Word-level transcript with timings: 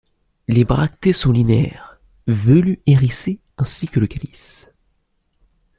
Les 0.47 0.63
bractées 0.63 1.13
sont 1.13 1.31
linéaires, 1.31 2.01
velues-hérissées 2.25 3.39
ainsi 3.59 3.87
que 3.87 3.99
le 3.99 4.07
calice. 4.07 4.67